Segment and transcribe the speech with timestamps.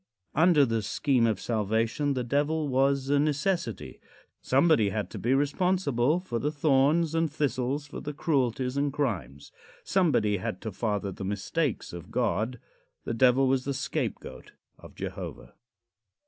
[0.33, 3.99] Under the "Scheme of Salvation" the Devil was a necessity.
[4.41, 9.51] Somebody had to be responsible for the thorns and thistles, for the cruelties and crimes.
[9.83, 12.59] Somebody had to father the mistakes of God.
[13.03, 15.53] The Devil was the scapegoat of Jehovah.